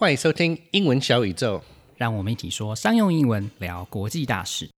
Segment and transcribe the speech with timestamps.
[0.00, 1.60] 欢迎收听英文小宇宙。
[1.96, 4.70] 让我们一起说商用英文，聊国际大事。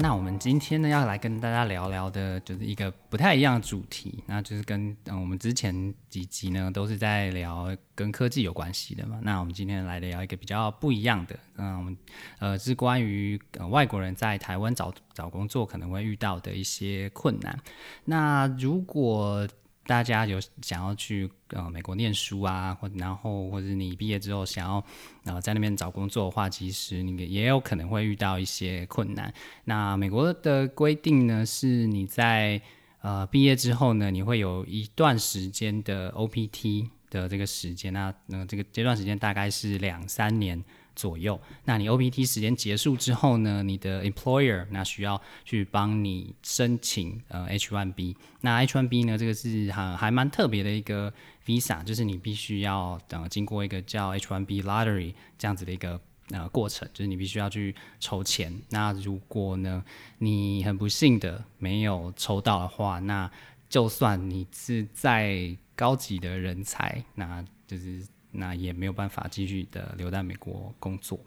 [0.00, 9.18] 那我们今天呢要来跟大家聊聊的，就是一个不太一样的主题，那就是跟嗯我们之前几集呢都是在聊跟科技有关系的嘛。
[9.22, 11.96] 那我们今天来聊一个比较不一样的，嗯，我们
[12.38, 17.58] 呃是关于呃外国人在台湾找找工作可能会遇到的一些困难。
[18.04, 19.46] 那如果
[19.88, 24.84] 大家有想要去呃美国念书啊，或然后或者你毕业之后想要
[25.24, 29.32] 呃在那边找工作的话，其实你也有可能会遇到一些困难。
[29.64, 32.60] 那美国的规定呢，是你在
[33.00, 40.62] 呃毕业之后呢，你会有一段时间的 OPT 的这个时间，那那这个这段时间大概是两三年。
[40.98, 43.62] 左右，那你 OPT 时间结束之后呢？
[43.62, 48.16] 你的 employer 那需要去帮你申请呃 H1B。
[48.40, 51.14] 那 H1B 呢，这个是还还蛮特别的一个
[51.46, 56.00] visa，就是你必须要呃经过一个叫 H1B lottery 这样子的一个
[56.30, 58.52] 呃过程，就是你必须要去抽签。
[58.70, 59.84] 那如果呢
[60.18, 63.30] 你很不幸的没有抽到的话，那
[63.68, 68.04] 就算你是再高级的人才，那就是。
[68.32, 71.18] 那也没有办法继续的留在美国工作，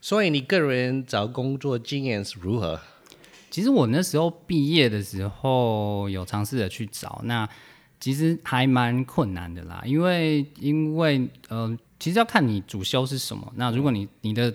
[0.00, 2.80] 所以你个人找工作经验是如何？
[3.50, 7.48] 其实我那时候毕业的时候有尝试着去找，那
[8.00, 13.52] 其实还蛮困难的啦，因为因为呃，其实要看你主修是什么。
[13.56, 14.52] 那如果你你的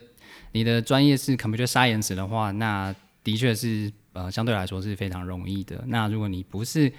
[0.51, 2.93] 你的专业是 computer science 的话，那
[3.23, 5.83] 的确是呃相对来说是非常容易的。
[5.87, 6.91] 那如果你不是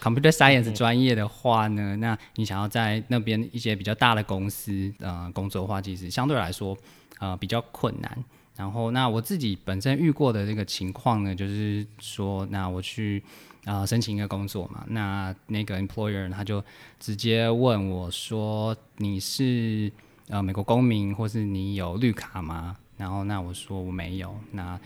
[0.00, 6.76] Computer Science 专业的话呢，那你想要在那边一些比较大的公司呃工作的话，其实相对来说
[7.18, 8.24] 呃比较困难。
[8.56, 13.22] 然后那我自己本身遇过的这个情况呢，就是说，那我去
[13.64, 16.62] 啊申请一个工作嘛，那那个 employer 他就
[16.98, 19.90] 直接问我说：“你是
[20.28, 24.78] 呃美国公民，或是你有绿卡吗？”然后那我说我没有，那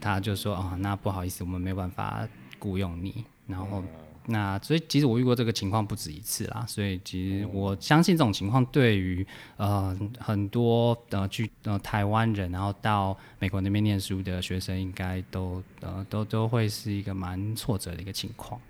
[0.00, 2.28] 他就说：“啊，那不好意思，我们没有办法
[2.58, 3.82] 雇佣你。”然后。
[4.30, 18.60] 那所以其实我遇过这个情况不止一次啦，所以其实我相信这种情况对于呃很多呃去呃台湾人然后到美国那边念书的学生，应该都呃都都会是一个蛮挫折的一个情况。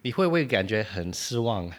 [0.00, 1.70] 你会不会感觉很失望？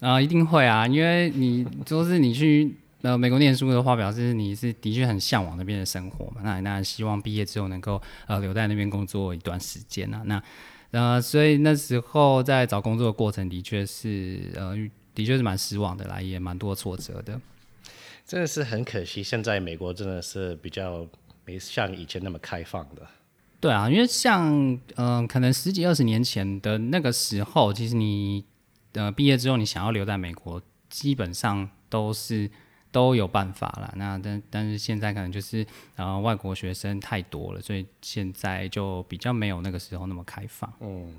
[0.00, 10.42] 啊，一定会啊，因为你就是你去呃美国念书的话，表示你是的确很向往那边的生活嘛，那那希望毕业之后能够呃留在那边工作一段时间啊，那。
[10.92, 14.76] 呃，所以那时候在找工作的过程，的确是呃，
[15.14, 17.40] 的确是蛮失望的啦，也蛮多挫折的。
[18.24, 21.06] 真的是很可惜，现在美国真的是比较
[21.44, 23.06] 没像以前那么开放的。
[23.58, 28.44] 对啊，因为像嗯，可能十几二十年前的那个时候，其实你
[28.92, 32.50] 呃毕业之后，你想要留在美国，基本上都是。
[32.92, 35.66] 都有办法了，那但但是现在可能就是
[35.96, 40.70] 呃外国学生太多了，所以现在就比较没有那个时候那么开放。
[40.80, 41.14] 嗯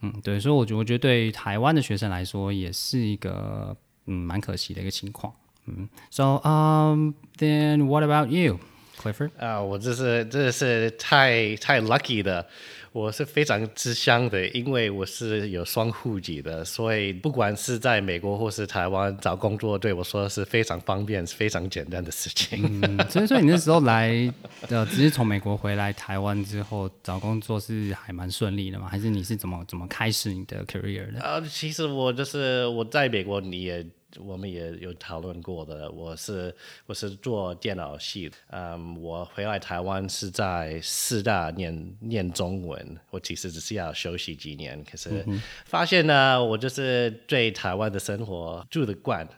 [0.00, 3.74] 嗯，对，所以我觉我觉得对台湾的学生来说也是一个
[4.06, 5.32] 嗯蛮可惜的一个情况。
[5.66, 8.58] 嗯，So um then what about you,
[9.02, 9.30] Clifford？
[9.38, 12.46] 啊，我这是真的是太太 lucky 的。
[12.92, 22.62] 我是非常吃香的，因为我是有双户籍的，所以不管是在美国或是台湾找工作，对我说是非常方便、非常简单的事情。
[22.82, 24.30] 嗯，所以说你那时候来，
[24.68, 28.86] 呃，只是从美国回来台湾之后找工作是还蛮顺利的吗？
[28.90, 31.20] 还是你是怎么怎么开始你的 career 的？
[31.22, 33.86] 啊，其实我就是我在美国，你也。
[34.18, 36.54] 我们也有讨论过的，我是
[36.86, 45.24] 我是做电脑系，嗯，我回来台湾是在四大念念中文，我其实只是要休息几年，可是
[45.64, 49.28] 发现呢，我就是对台湾的生活住得惯。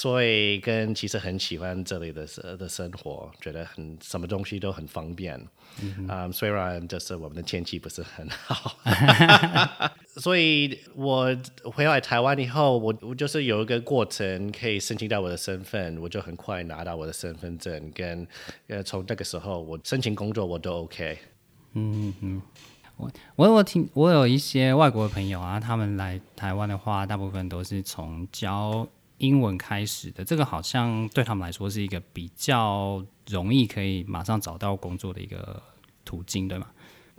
[0.00, 2.24] 所以跟其实很喜欢这里的
[2.56, 5.36] 的生活，觉得很什么东西都很方便。
[6.06, 8.76] 啊，虽然就是我们的天气不是很好，
[10.06, 18.24] 所以我回来台湾以后，我我就是有一个过程可以申请到我的身份，我就很快拿到我的身份证，跟
[18.68, 21.18] 呃从那个时候我申请工作我都 OK。
[21.72, 22.40] 嗯嗯，
[22.96, 28.86] 我我我听我有一些外国的朋友啊，他们来台湾的话，大部分都是从教。
[29.18, 35.62] 英文开始的这个好像对他们来说是一个比较容易可以马上找到工作的一个
[36.04, 36.66] 途径，对吗？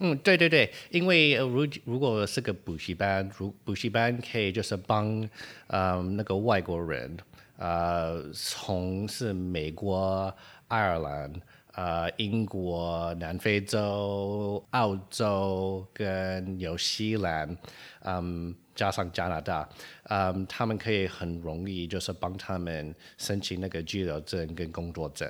[0.02, 5.30] 嗯，对对对，因为如如果是个补习班，如补习班可以就是帮
[5.68, 7.18] 呃那个外国人
[7.58, 10.34] 呃从是美国、
[10.70, 11.34] 爱尔兰
[11.74, 17.58] 呃英国、南非洲、澳洲跟纽西兰，
[18.06, 19.68] 嗯，加上加拿大，
[20.04, 25.30] 嗯，他们可以很容易就是帮他们申请那个居留证跟工作证。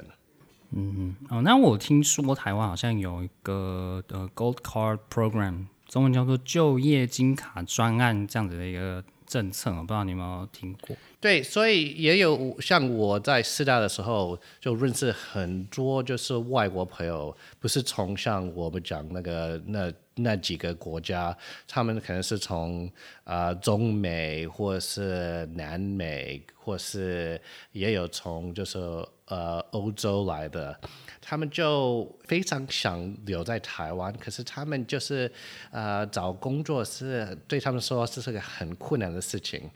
[0.72, 10.96] 嗯哦，那我听说台湾好像有一个呃 Gold Card Program，中文叫做就业金卡专案这样子的一个政策，我不知道你有没有听过？
[11.20, 21.36] 对，所以也有像我在师大的时候，就认识很多就是外国朋友，不是从像我们讲那个那那几个国家，
[21.68, 22.92] 他们可能是从
[23.24, 28.78] 啊中美或是南美，或是也有从就是
[29.26, 30.80] 呃欧洲来的，
[31.22, 35.32] 他们就非常想留在台湾，可是他们就是
[35.72, 39.70] 呃找工作是对他们说这是个很困难的事情。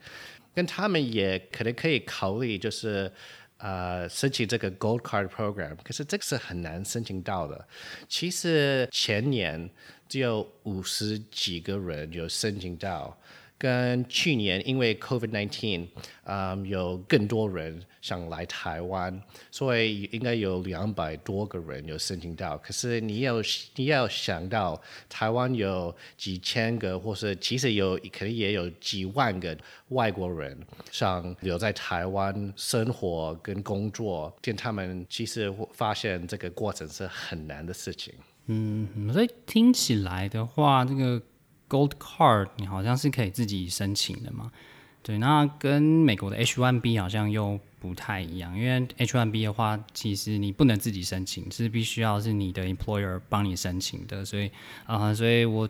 [0.56, 3.12] 跟他们也可能可以考虑，就是
[3.64, 7.68] 呃申请这个 Gold Card Program，可是这个是很难申请到的。
[8.08, 9.70] 其实前年
[10.08, 13.18] 只有五十几个人有申请到。
[13.64, 15.88] 跟去年因为 COVID-19，
[16.26, 19.18] 嗯，有更多人想来台湾，
[19.50, 22.58] 所以应该有两百多个人有申请到。
[22.58, 23.36] 可是你要
[23.76, 29.58] 你要想到，台湾有几千个，或是其实有可能也有几万个
[29.90, 30.60] 外国人
[30.92, 38.14] 想留在台湾生活跟工作，跟他们其实发现这个过程是很难的事情。
[38.48, 41.22] 嗯，所以听起来的话，这个。
[41.74, 44.52] Gold Card，你好像是可以自己申请的嘛？
[45.02, 54.24] 对，那跟美国的 H1B 好像又不太一样，因为 H1B 的话，其实你不能自己申请，是必须要是你的 employer 帮你申请的。
[54.24, 54.52] 所以
[54.86, 55.68] 啊，所以我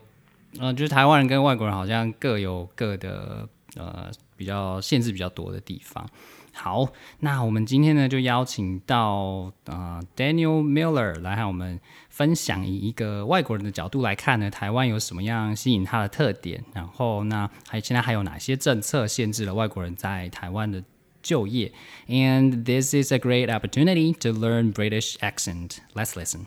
[0.60, 6.08] 呃，就是台湾人跟外国人好像各有各的呃比较限制比较多的地方。
[6.53, 11.79] 好，那我们今天呢就邀请到呃 Daniel Miller 来和我们
[12.09, 16.65] 分享，以一个外国人的角度来看呢，台湾有什么样吸引他的特点？
[16.75, 20.83] 然后那还现在还有哪些政策限制了外国人在台湾的
[21.23, 21.73] 就业？
[22.09, 25.79] And this is a great opportunity to learn British accent.
[25.95, 26.47] Let's listen.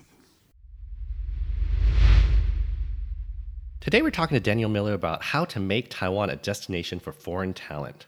[3.79, 7.53] Today we're talking to Daniel Miller about how to make Taiwan a destination for foreign
[7.53, 8.07] talent.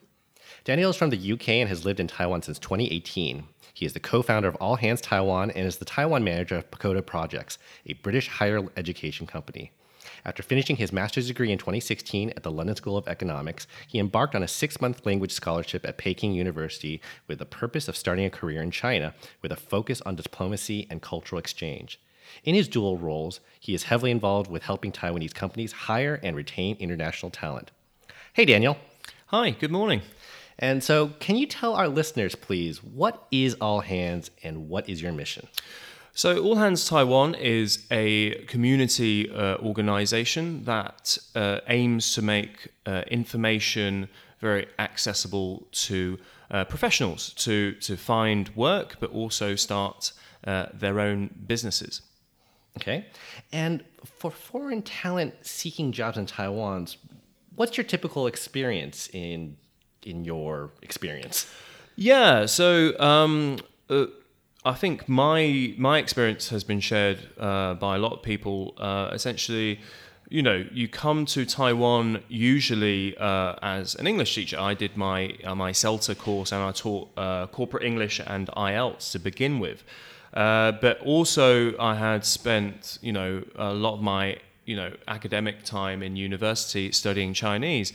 [0.69, 3.45] Daniel is from the UK and has lived in Taiwan since 2018.
[3.73, 6.71] He is the co founder of All Hands Taiwan and is the Taiwan manager of
[6.71, 7.57] Pagoda Projects,
[7.87, 9.73] a British higher education company.
[10.27, 14.35] After finishing his master's degree in 2016 at the London School of Economics, he embarked
[14.35, 18.31] on a six month language scholarship at Peking University with the purpose of starting a
[18.31, 21.99] career in China with a focus on diplomacy and cultural exchange.
[22.45, 26.77] In his dual roles, he is heavily involved with helping Taiwanese companies hire and retain
[26.79, 27.71] international talent.
[28.35, 28.77] Hey, Daniel.
[29.29, 30.03] Hi, good morning.
[30.59, 35.01] And so, can you tell our listeners, please, what is All Hands and what is
[35.01, 35.47] your mission?
[36.15, 43.03] So, All Hands Taiwan is a community uh, organization that uh, aims to make uh,
[43.09, 44.09] information
[44.41, 46.19] very accessible to
[46.51, 50.13] uh, professionals to, to find work, but also start
[50.45, 52.03] uh, their own businesses.
[52.77, 53.07] Okay.
[53.53, 56.89] And for foreign talent seeking jobs in Taiwan,
[57.55, 59.57] what's your typical experience in
[60.03, 61.47] in your experience?
[62.01, 63.59] Yeah, so um,
[63.91, 64.07] uh,
[64.65, 68.75] I think my my experience has been shared uh, by a lot of people.
[68.79, 69.81] Uh, essentially,
[70.29, 74.61] you know, you come to Taiwan usually uh, as an English teacher.
[74.61, 79.11] I did my uh, my CELTA course and I taught uh, corporate English and IELTS
[79.13, 79.83] to begin with.
[80.33, 86.03] but also, I had spent, you know, a lot of my, you know, academic time
[86.03, 87.93] in university studying Chinese.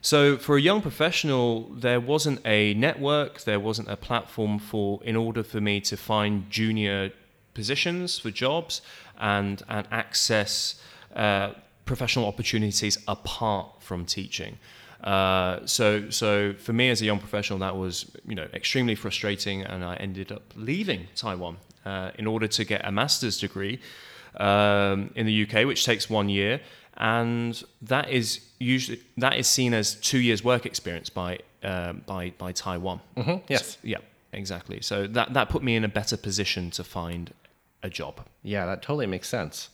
[0.00, 5.16] So for a young professional, there wasn't a network, there wasn't a platform for in
[5.16, 7.12] order for me to find junior
[7.54, 8.82] positions for jobs
[9.18, 10.80] and and access
[11.14, 11.52] uh,
[11.84, 14.58] professional opportunities apart from teaching.
[15.02, 19.62] Uh, so so for me as a young professional, that was you know extremely frustrating,
[19.62, 23.80] and I ended up leaving Taiwan uh, in order to get a master's degree
[24.36, 26.60] um, in the UK, which takes one year
[26.96, 32.30] and that is usually that is seen as two years work experience by um, by
[32.38, 33.00] by Taiwan.
[33.16, 33.44] Mm-hmm.
[33.48, 33.98] Yes, so, yeah,
[34.32, 34.80] exactly.
[34.80, 37.32] So that that put me in a better position to find
[37.82, 38.20] a job.
[38.42, 39.70] Yeah, that totally makes sense.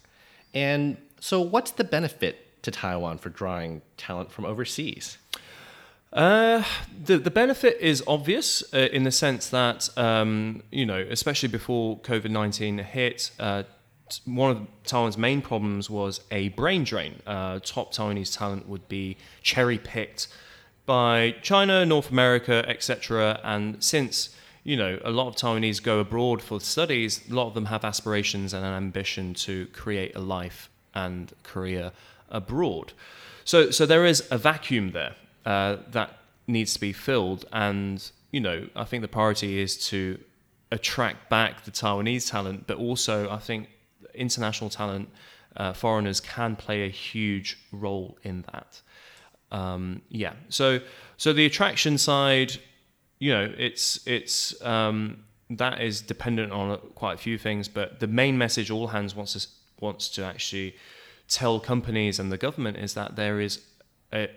[0.55, 5.19] And so, what's the benefit to Taiwan for drawing talent from overseas?
[6.13, 6.63] Uh,
[7.05, 11.99] the the benefit is obvious uh, in the sense that um, you know, especially before
[12.01, 13.63] COVID nineteen hit, uh,
[14.25, 17.21] one of Taiwan's main problems was a brain drain.
[17.27, 20.29] Uh, top Taiwanese talent would be cherry picked
[20.87, 23.41] by China, North America, etc.
[23.45, 27.21] And since you know, a lot of Taiwanese go abroad for studies.
[27.29, 31.93] A lot of them have aspirations and an ambition to create a life and career
[32.31, 32.93] abroad.
[33.45, 36.17] So, so there is a vacuum there uh, that
[36.47, 37.45] needs to be filled.
[37.53, 40.19] And, you know, I think the priority is to
[40.71, 43.69] attract back the Taiwanese talent, but also I think
[44.15, 45.09] international talent,
[45.57, 48.81] uh, foreigners can play a huge role in that.
[49.51, 50.35] Um, yeah.
[50.49, 50.81] So,
[51.17, 52.55] so the attraction side,
[53.19, 58.07] you know, it's it's um, that is dependent on quite a few things, but the
[58.07, 59.47] main message all hands wants to
[59.85, 60.75] wants to actually
[61.29, 63.61] tell companies and the government is that there is
[64.13, 64.29] a,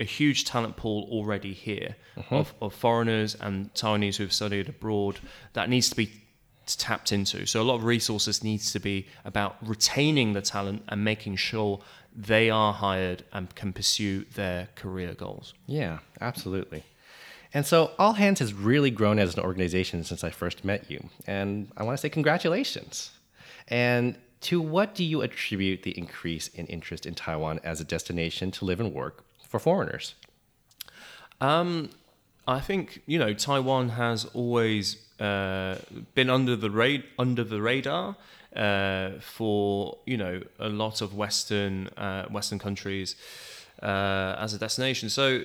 [0.00, 2.34] a huge talent pool already here Mm-hmm.
[2.34, 5.20] of, of foreigners and Taiwanese who have studied abroad
[5.52, 6.10] that needs to be
[6.76, 7.46] tapped into.
[7.46, 11.80] So a lot of resources needs to be about retaining the talent and making sure
[12.14, 15.54] they are hired and can pursue their career goals.
[15.66, 16.84] Yeah, absolutely.
[17.54, 21.08] And so All Hands has really grown as an organization since I first met you.
[21.26, 23.12] And I want to say congratulations.
[23.68, 28.50] And to what do you attribute the increase in interest in Taiwan as a destination
[28.52, 30.14] to live and work for foreigners?
[31.40, 31.90] Um,
[32.48, 35.76] I think you know Taiwan has always uh,
[36.14, 38.16] been under the ra- under the radar
[38.56, 43.16] uh, for you know a lot of Western uh, Western countries
[43.82, 45.10] uh, as a destination.
[45.10, 45.42] So,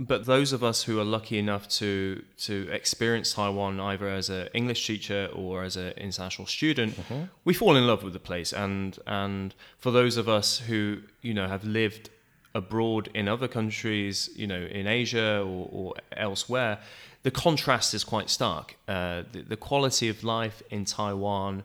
[0.00, 4.48] but those of us who are lucky enough to to experience Taiwan either as an
[4.54, 6.98] English teacher or as an international student,
[7.44, 8.52] we fall in love with the place.
[8.52, 12.10] And and for those of us who you know have lived
[12.54, 16.78] abroad in other countries, you know, in Asia or, or elsewhere,
[17.22, 18.76] the contrast is quite stark.
[18.88, 21.62] Uh, the, the quality of life in Taiwan,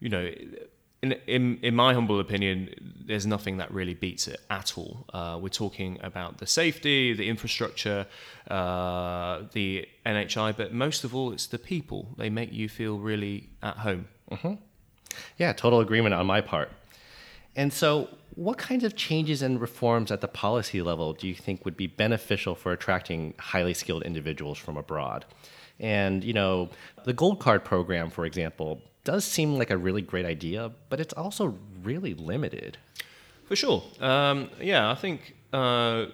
[0.00, 0.30] you know,
[1.02, 2.70] in, in, in my humble opinion,
[3.04, 5.04] there's nothing that really beats it at all.
[5.12, 8.06] Uh, we're talking about the safety, the infrastructure,
[8.50, 12.08] uh, the NHI, but most of all, it's the people.
[12.16, 14.08] They make you feel really at home.
[15.38, 16.70] Yeah, total agreement on my part.
[17.54, 21.64] And so, what kinds of changes and reforms at the policy level do you think
[21.64, 25.24] would be beneficial for attracting highly skilled individuals from abroad?
[25.80, 26.70] And, you know,
[27.04, 31.14] the Gold Card program, for example, does seem like a really great idea, but it's
[31.14, 32.76] also really limited.
[33.46, 33.82] For sure.
[34.00, 36.06] Um, yeah, I think uh,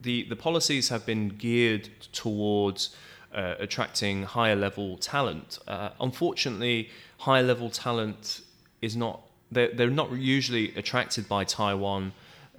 [0.00, 2.96] the the policies have been geared towards
[3.34, 5.58] uh, attracting higher level talent.
[5.66, 8.42] Uh, unfortunately, higher level talent
[8.80, 9.22] is not
[9.54, 12.12] they're, they're not usually attracted by Taiwan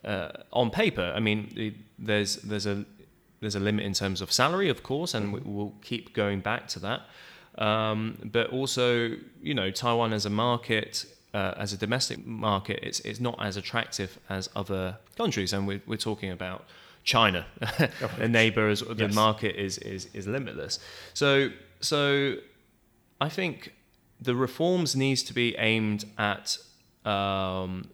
[0.03, 1.07] uh, on paper.
[1.15, 2.85] I mean, the, there's there's a
[3.41, 6.67] there's a limit in terms of salary, of course, and we, we'll keep going back
[6.69, 7.01] to that.
[7.57, 12.99] Um, but also, you know, Taiwan as a market, uh, as a domestic market, it's
[13.01, 16.65] it's not as attractive as other countries, and we're we're talking about
[17.03, 17.45] China,
[18.19, 18.69] a neighbor.
[18.69, 19.13] As the Yes.
[19.15, 20.79] market is is is limitless.
[21.13, 21.49] So
[21.81, 22.35] so,
[23.19, 23.73] I think
[24.21, 26.57] the reforms needs to be aimed at
[27.05, 27.89] um,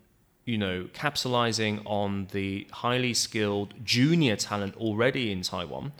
[0.46, 5.92] you know capitalizing on the highly skilled junior talent already in Taiwan,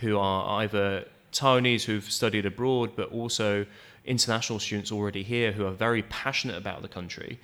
[0.00, 3.66] who are either Taiwanese who've studied abroad, but also
[4.04, 7.38] international students already here who are very passionate about the country,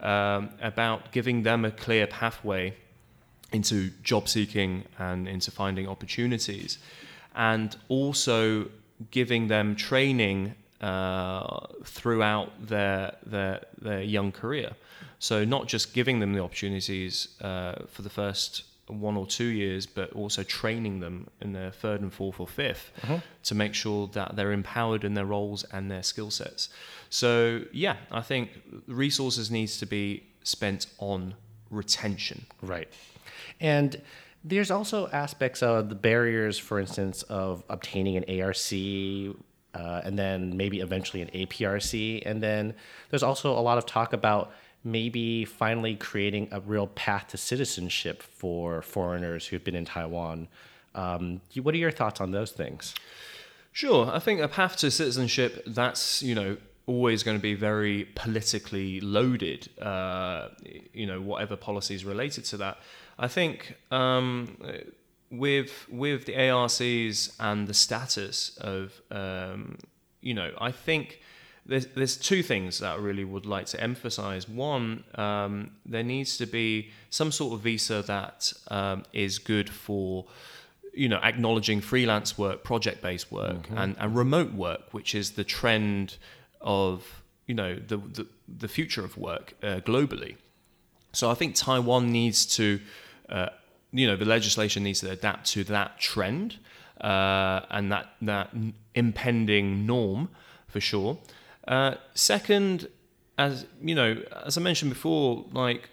[0.00, 2.74] um, about giving them a clear pathway
[3.52, 6.78] into job seeking and into finding opportunities,
[7.34, 8.68] and also
[9.10, 14.72] giving them training uh, throughout their, their their young career.
[15.18, 19.86] So not just giving them the opportunities uh, for the first one or two years,
[19.86, 24.34] but also training them in their third and fourth or 5th to make sure that
[24.36, 26.68] they're empowered in their roles and their skill sets.
[27.08, 28.50] So yeah, I think
[28.86, 31.34] resources needs to be spent on
[31.70, 32.46] retention.
[32.60, 32.88] Right.
[33.60, 34.00] And
[34.44, 38.56] there's also aspects of the barriers, for instance, of obtaining an ARC
[39.74, 42.22] uh, and then maybe eventually an APRC.
[42.24, 42.74] And then
[43.10, 44.52] there's also a lot of talk about
[44.84, 50.48] maybe finally creating a real path to citizenship for foreigners who've been in Taiwan.
[50.94, 52.94] Um, what are your thoughts on those things?
[53.72, 58.04] Sure, I think a path to citizenship that's you know always going to be very
[58.14, 59.70] politically loaded.
[59.80, 60.48] Uh,
[60.92, 62.78] you know whatever policies related to that.
[63.18, 64.56] I think um,
[65.32, 69.78] with with the ARCs and the status of um,
[70.20, 71.20] you know I think.
[71.64, 74.48] There's, there's two things that I really would like to emphasize.
[74.48, 80.26] One, um, there needs to be some sort of visa that um, is good for
[80.92, 86.16] you know, acknowledging freelance work, project-based work, and, and remote work, which is the trend
[86.60, 90.36] of you know the the, the future of work uh, globally.
[91.12, 92.80] So I think Taiwan needs to,
[93.28, 93.48] uh,
[93.92, 96.58] you know, the legislation needs to adapt to that trend.
[97.02, 98.50] uh, and that that
[98.94, 100.28] impending norm
[100.68, 101.18] for sure.
[101.66, 102.88] Uh, second,
[103.38, 105.90] as you know, as I mentioned before, like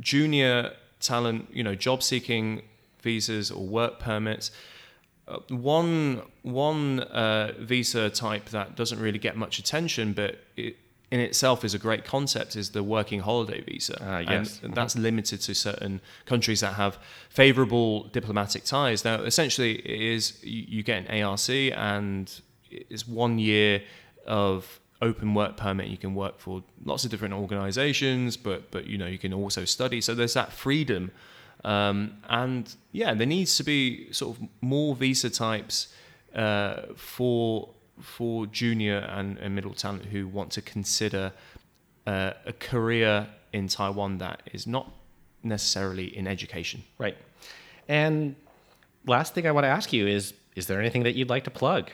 [0.00, 2.62] junior talent, you know, job seeking
[3.00, 4.50] visas or work permits.
[5.28, 10.76] Uh, one one uh, visa type that doesn't really get much attention, but it
[11.10, 14.02] in itself is a great concept is the working holiday visa.
[14.02, 14.60] Uh, yes.
[14.62, 16.98] And that's limited to certain countries that have
[17.28, 19.04] favorable diplomatic ties.
[19.04, 23.82] Now, essentially, it is you, you get an ARC and it's one year
[24.26, 25.88] of open work permit.
[25.88, 29.64] You can work for lots of different organizations, but, but you know, you can also
[29.64, 30.00] study.
[30.00, 31.12] So there's that freedom.
[31.64, 35.94] Um, and yeah, there needs to be sort of more visa types
[36.34, 41.32] uh, for for junior and, and middle talent who want to consider
[42.06, 44.92] uh, a career in Taiwan that is not
[45.42, 46.84] necessarily in education.
[46.98, 47.16] Right.
[47.88, 48.36] And
[49.06, 51.50] last thing I want to ask you is is there anything that you'd like to
[51.50, 51.90] plug?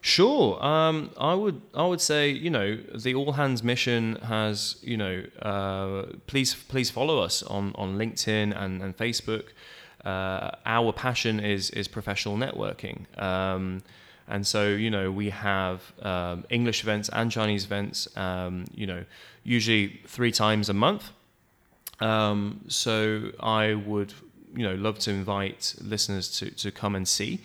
[0.00, 0.64] Sure.
[0.64, 1.60] Um, I would.
[1.74, 6.90] I would say, you know, the All Hands mission has, you know, uh, please, please
[6.90, 9.46] follow us on on LinkedIn and, and Facebook.
[10.04, 12.96] Uh, our passion is is professional networking.
[13.20, 13.82] Um,
[14.28, 19.04] and so, you know, we have um, English events and Chinese events, um, you know,
[19.44, 21.10] usually three times a month.
[22.00, 24.12] Um, so I would,
[24.54, 27.40] you know, love to invite listeners to, to come and see.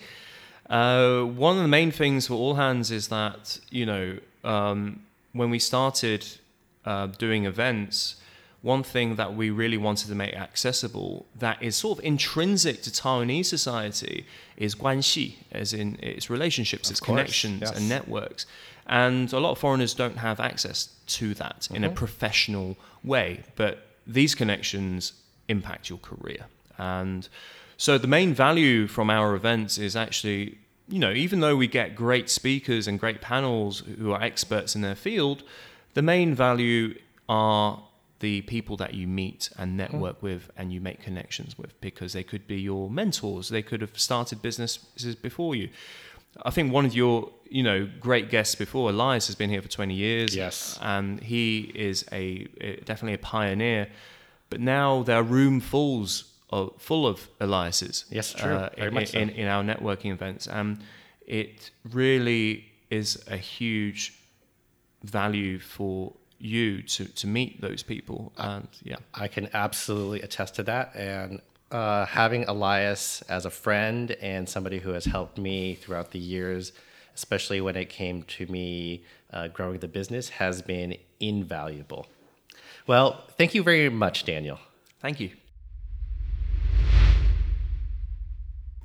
[0.68, 5.50] Uh, one of the main things for All Hands is that, you know, um, when
[5.50, 6.26] we started
[6.84, 8.16] uh, doing events,
[8.62, 12.90] one thing that we really wanted to make accessible that is sort of intrinsic to
[12.90, 14.24] Taiwanese society
[14.56, 17.76] is guanxi, as in its relationships, Of its course, connections yes.
[17.76, 18.46] and networks.
[18.86, 20.88] And a lot of foreigners don't have access
[21.18, 21.96] to that in a Mm-hmm.
[21.96, 23.42] professional way.
[23.56, 23.74] But
[24.06, 25.12] these connections
[25.48, 26.46] impact your career.
[26.78, 27.28] And
[27.76, 31.96] so the main value from our events is actually, you know, even though we get
[31.96, 35.42] great speakers and great panels who are experts in their field,
[35.94, 36.94] the main value
[37.28, 37.82] are
[38.22, 42.22] the people that you meet and network with and you make connections with because they
[42.30, 45.68] could be your mentors they could have started businesses before you
[46.48, 47.14] i think one of your
[47.58, 50.78] you know great guests before elias has been here for 20 years Yes.
[50.80, 51.46] and he
[51.88, 52.24] is a,
[52.90, 53.82] definitely a pioneer
[54.50, 56.12] but now there are room fulls
[56.50, 58.52] of, full of eliases Yes, true.
[58.52, 59.18] uh, Very in, much so.
[59.18, 60.68] in, in our networking events and
[61.26, 61.70] it
[62.00, 62.46] really
[62.90, 64.02] is a huge
[65.04, 70.64] value for you to, to meet those people and yeah I can absolutely attest to
[70.64, 70.94] that.
[70.96, 71.40] And
[71.72, 76.72] uh, having Elias as a friend and somebody who has helped me throughout the years,
[77.14, 82.06] especially when it came to me uh, growing the business, has been invaluable.
[82.86, 84.58] Well, thank you very much, Daniel.
[85.00, 85.30] thank you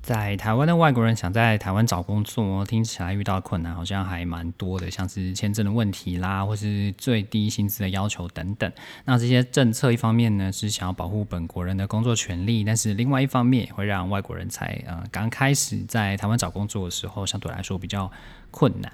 [0.08, 8.72] 在台湾的外国人想在台湾找工作，听起来遇到困难好像还蛮多的，像是签证的问题啦，或是最低薪资的要求等等。
[9.04, 18.10] 那这些政策一方面呢是想要保护本国人的工作权利，但是另外一方面也会让外国人才呃刚开始在台湾找工作的时候，相对来说比较
[18.50, 18.89] 困难。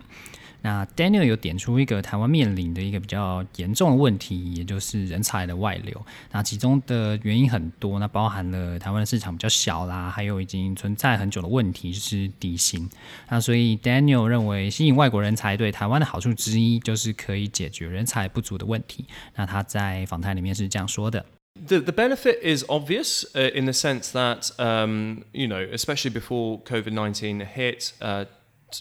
[0.64, 6.06] 那 Daniel 有点出一个台湾面临的一个比较严重的问题，也就是人才的外流。
[6.32, 12.90] 那其中的原因很多，那包含了台湾的市场比较小啦，还有已经存在很久的问题，就是底薪。
[13.30, 19.06] 那所以 Daniel 认为，吸引外国人才对台湾的好处之一，就是可以解决人才不足的问题。
[19.36, 21.26] 那他在访谈里面是这样说的。
[21.68, 27.46] The, the benefit is obvious in the sense that, um, you know, especially before COVID 19
[27.46, 28.30] hit, uh, t-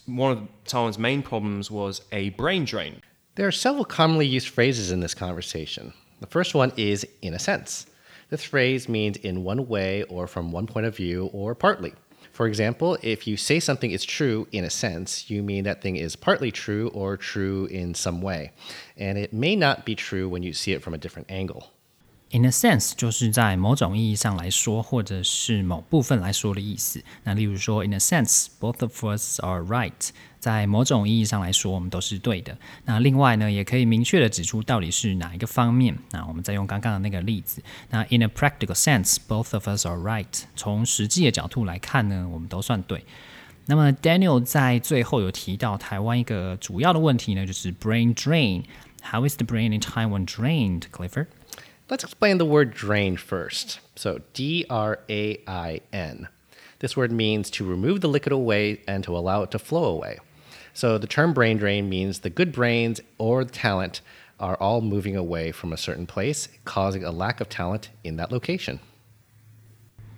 [0.07, 3.01] one of Taiwan's main problems was a brain drain.
[3.35, 5.93] There are several commonly used phrases in this conversation.
[6.21, 7.87] The first one is in a sense.
[8.31, 11.95] This phrase means in one way or from one point of view or partly.
[12.33, 15.97] For example, if you say something is true in a sense, you mean that thing
[15.97, 18.53] is partly true or true in some way.
[18.97, 21.71] And it may not be true when you see it from a different angle.
[22.35, 27.05] In a sense，就是在某种意义上来说，或者是某部分来说的意思。
[27.25, 29.92] 那例如说，In a sense，both of us are right。
[30.40, 32.57] 在某种意义上来说，我们都是对的。
[32.87, 35.95] 那另外呢，也可以明确的指出到底是哪一个方面。
[36.12, 40.45] 那我们再用刚刚的那个例子，那 In a practical sense，both of us are right。
[40.57, 43.05] 从实际的角度来看呢，我们都算对。
[43.66, 48.62] 那么 Daniel 在最后有提到台湾一个主要的问题呢，就是 brain drain。
[49.03, 51.27] How is the brain in Taiwan drained, Clifford?
[51.92, 53.80] Let's explain the word drain first.
[53.96, 56.28] So, D R A I N.
[56.80, 60.20] This word means to remove the liquid away and to allow it to flow away.
[60.74, 64.02] So, the term brain drain means the good brains or talent
[64.40, 68.32] are all moving away from a certain place, causing a lack of talent in that
[68.32, 68.80] location.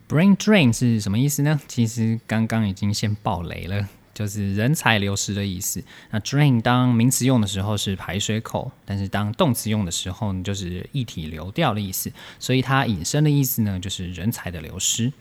[0.10, 1.62] Brain drain 是什么意思呢？
[1.68, 5.83] 其实刚刚已经先爆雷了， 就是人才流失的意思。
[6.11, 12.13] 那 drain 当名词用的时候是排水口，但是当动词用的时候呢，就是液体流掉的意思。
[12.39, 15.13] 所以它引申的意思呢，就是人才的流失。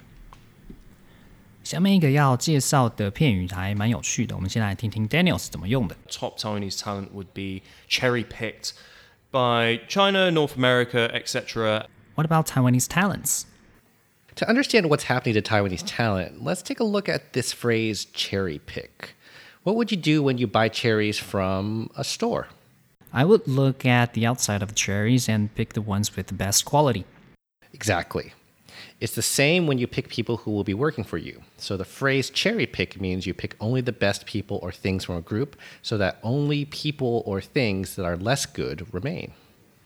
[1.64, 5.96] 下面一个要介绍的片语还蛮有趣的，我们先来听听 Daniel 是怎么用的。
[6.10, 8.72] top Taiwanese talent would be cherry picked
[9.32, 11.88] by China, North America, etc.
[12.16, 13.46] What about Taiwanese talents?
[14.38, 18.60] To understand what's happening to Taiwanese talent, let's take a look at this phrase cherry
[18.66, 19.16] pick.
[19.62, 22.48] What would you do when you buy cherries from a store?
[23.14, 26.34] I would look at the outside of the cherries and pick the ones with the
[26.34, 27.06] best quality.
[27.74, 28.34] Exactly.
[29.00, 31.44] It's the same when you pick people who will be working for you.
[31.58, 35.18] So the phrase cherry pick means you pick only the best people or things from
[35.18, 39.34] a group so that only people or things that are less good remain.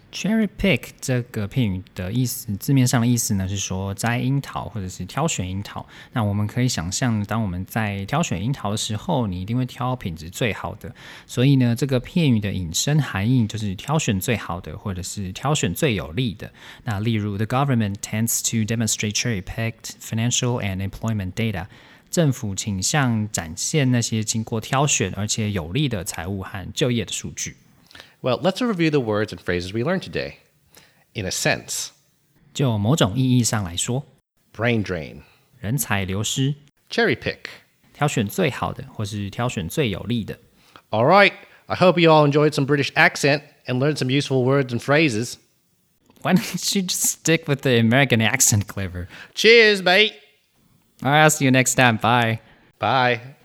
[0.10, 5.86] Cherry pick 这个片语的意思，字面上的意思呢是说摘樱桃或者是挑选樱桃。
[6.13, 10.96] 那我们可以想象，当我们在挑选樱桃的时候，你一定会挑品质最好的。
[11.28, 16.52] 所以呢，这个片语的引申含义就是挑选最好的，或者是挑选最有利的。
[16.86, 21.67] 那例如，the government tends to demonstrate cherry-picked financial and employment data。
[22.10, 27.58] 政府倾向展现那些经过挑选而且有利的财务和就业的数据。
[28.22, 30.40] Well, let's review the words and phrases we learned today.
[31.14, 31.90] In a sense,
[32.54, 34.06] 就某种意义上来说
[34.54, 35.22] brain drain,
[35.60, 36.56] 人才流失
[36.90, 37.38] ，cherry pick.
[37.94, 40.38] 挑选最好的或是挑选最有利的。
[40.90, 41.34] All right,
[41.66, 45.38] I hope you all enjoyed some British accent and learned some useful words and phrases.
[46.22, 49.08] Why don't you just stick with the American accent, Clifford?
[49.34, 50.14] Cheers, mate.
[51.04, 51.98] All right, I'll see you next time.
[51.98, 52.40] Bye.
[52.80, 53.37] Bye.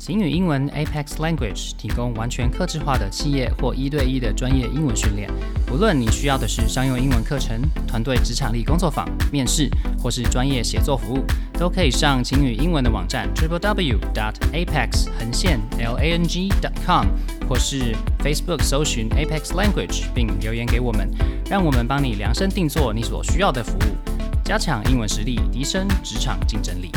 [0.00, 5.30] 晴雨英文 Apex Language 提供完全客制化的企业或一对一的专业英文训练。
[5.70, 9.68] 无论你需要的是商用英文课程、团队职场力工作坊、面试，
[10.02, 11.22] 或是专业写作服务，
[11.58, 16.48] 都可以上晴雨英文的网站 Triple W Dot APEX 横线 L A N G.
[16.86, 17.04] com
[17.46, 21.10] 或是 Facebook 搜寻 Apex Language 并留言给我们，
[21.44, 26.90] 让我们帮你量身定做你所需要的服务，加强英文实力，提升职场竞争力。